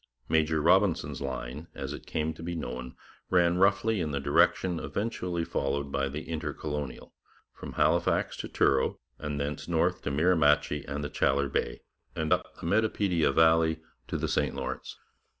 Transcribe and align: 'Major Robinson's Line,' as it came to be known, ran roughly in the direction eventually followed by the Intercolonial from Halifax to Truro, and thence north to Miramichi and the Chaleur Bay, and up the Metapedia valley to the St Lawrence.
'Major 0.27 0.63
Robinson's 0.63 1.21
Line,' 1.21 1.67
as 1.75 1.93
it 1.93 2.07
came 2.07 2.33
to 2.33 2.41
be 2.41 2.55
known, 2.55 2.95
ran 3.29 3.59
roughly 3.59 4.01
in 4.01 4.09
the 4.09 4.19
direction 4.19 4.79
eventually 4.79 5.45
followed 5.45 5.91
by 5.91 6.09
the 6.09 6.27
Intercolonial 6.27 7.13
from 7.53 7.73
Halifax 7.73 8.35
to 8.37 8.47
Truro, 8.49 8.97
and 9.19 9.39
thence 9.39 9.67
north 9.67 10.01
to 10.01 10.09
Miramichi 10.09 10.83
and 10.87 11.03
the 11.03 11.09
Chaleur 11.11 11.49
Bay, 11.49 11.81
and 12.15 12.33
up 12.33 12.55
the 12.55 12.65
Metapedia 12.65 13.31
valley 13.31 13.77
to 14.07 14.17
the 14.17 14.27
St 14.27 14.55
Lawrence. 14.55 14.97